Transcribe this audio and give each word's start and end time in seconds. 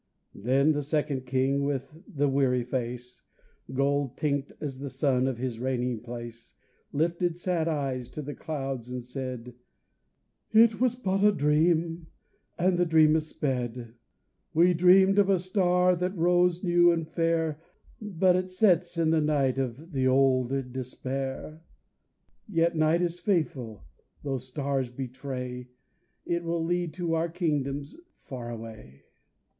Then 0.33 0.71
the 0.71 0.81
second 0.81 1.27
king 1.27 1.63
with 1.63 1.95
the 2.07 2.27
weary 2.27 2.63
face, 2.63 3.21
Gold 3.71 4.17
tinct 4.17 4.51
as 4.59 4.79
the 4.79 4.89
sun 4.89 5.27
of 5.27 5.37
his 5.37 5.59
reigning 5.59 5.99
place, 5.99 6.55
Lifted 6.91 7.37
sad 7.37 7.67
eyes 7.67 8.09
to 8.09 8.23
the 8.23 8.33
clouds 8.33 8.89
and 8.89 9.03
said, 9.03 9.53
"It 10.51 10.81
was 10.81 10.95
but 10.95 11.23
a 11.23 11.31
dream 11.31 12.07
and 12.57 12.79
the 12.79 12.85
dream 12.87 13.15
is 13.15 13.27
sped. 13.27 13.93
"We 14.55 14.73
dreamed 14.73 15.19
of 15.19 15.29
a 15.29 15.37
star 15.37 15.95
that 15.95 16.17
rose 16.17 16.63
new 16.63 16.91
and 16.91 17.07
fair, 17.07 17.61
But 18.01 18.35
it 18.35 18.49
sets 18.49 18.97
in 18.97 19.11
the 19.11 19.21
night 19.21 19.59
of 19.59 19.91
the 19.91 20.07
old 20.07 20.73
despair. 20.73 21.61
"Yet 22.47 22.75
night 22.75 23.03
is 23.03 23.19
faithful 23.19 23.83
though 24.23 24.39
stars 24.39 24.89
betray, 24.89 25.69
It 26.25 26.43
will 26.43 26.65
lead 26.65 26.91
to 26.95 27.13
our 27.13 27.29
kingdoms 27.29 27.95
far 28.23 28.49
away." 28.49 29.03